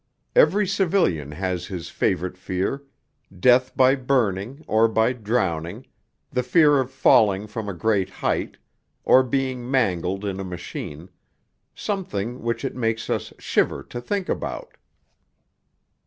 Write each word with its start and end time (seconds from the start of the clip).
Every 0.35 0.65
civilian 0.65 1.29
has 1.33 1.67
his 1.67 1.89
favourite 1.89 2.35
fear, 2.35 2.83
death 3.39 3.77
by 3.77 3.93
burning 3.93 4.65
or 4.67 4.87
by 4.87 5.13
drowning, 5.13 5.85
the 6.31 6.41
fear 6.41 6.79
of 6.79 6.89
falling 6.89 7.45
from 7.45 7.69
a 7.69 7.73
great 7.75 8.09
height, 8.09 8.57
or 9.05 9.21
being 9.21 9.69
mangled 9.69 10.25
in 10.25 10.39
a 10.39 10.43
machine 10.43 11.11
something 11.75 12.41
which 12.41 12.65
it 12.65 12.75
makes 12.75 13.11
us 13.11 13.31
shiver 13.37 13.83
to 13.83 14.01
think 14.01 14.27
about. 14.27 14.75